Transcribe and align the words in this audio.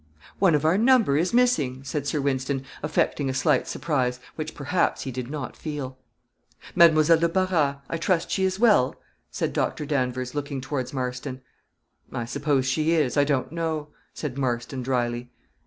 "One 0.39 0.55
of 0.55 0.65
our 0.65 0.79
number 0.79 1.15
is 1.15 1.31
missing," 1.31 1.83
said 1.83 2.07
Sir 2.07 2.19
Wynston, 2.21 2.63
affecting 2.81 3.29
a 3.29 3.35
slight 3.35 3.67
surprise, 3.67 4.19
which, 4.35 4.55
perhaps, 4.55 5.03
he 5.03 5.11
did 5.11 5.29
not 5.29 5.55
feel. 5.55 5.95
"Mademoiselle 6.73 7.19
de 7.19 7.29
Barras 7.29 7.75
I 7.87 7.97
trust 7.97 8.31
she 8.31 8.43
is 8.43 8.57
well?" 8.59 8.95
said 9.29 9.53
Doctor 9.53 9.85
Danvers, 9.85 10.33
looking 10.33 10.59
towards 10.59 10.91
Marston. 10.91 11.41
"I 12.11 12.25
suppose 12.25 12.65
she 12.65 12.93
is; 12.93 13.15
I 13.15 13.23
don't 13.25 13.51
know," 13.51 13.89
said 14.11 14.39
Marston, 14.39 14.81
drily. 14.81 15.29